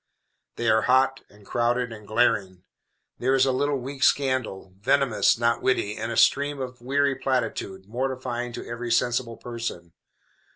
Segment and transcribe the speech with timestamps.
[0.55, 2.63] They are hot, and crowded, and glaring.
[3.19, 7.85] There is a little weak scandal, venomous, not witty, and a stream of weary platitude,
[7.85, 9.93] mortifying to every sensible person.